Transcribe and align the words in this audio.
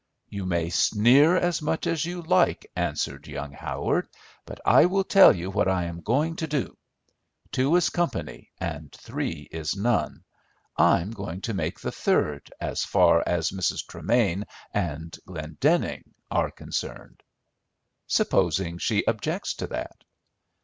"You 0.29 0.47
may 0.47 0.71
sneer 0.71 1.35
as 1.37 1.61
much 1.61 1.85
as 1.85 2.05
you 2.05 2.23
like," 2.23 2.67
answered 2.75 3.27
young 3.27 3.51
Howard, 3.51 4.09
"but 4.47 4.59
I 4.65 4.85
will 4.87 5.03
tell 5.03 5.35
you 5.35 5.51
what 5.51 5.67
I 5.67 5.83
am 5.83 6.01
going 6.01 6.35
to 6.37 6.47
do. 6.47 6.75
Two 7.51 7.75
is 7.75 7.91
company, 7.91 8.49
and 8.59 8.91
three 8.93 9.47
is 9.51 9.75
none; 9.77 10.23
I'm 10.75 11.11
going 11.11 11.41
to 11.41 11.53
make 11.53 11.79
the 11.79 11.91
third, 11.91 12.51
as 12.59 12.83
far 12.83 13.23
as 13.27 13.51
Mrs. 13.51 13.85
Tremain 13.85 14.45
and 14.73 15.15
Glendenning 15.27 16.15
are 16.31 16.49
concerned." 16.49 17.21
"Supposing 18.07 18.79
she 18.79 19.05
objects 19.05 19.53
to 19.53 19.67
that?" 19.67 20.03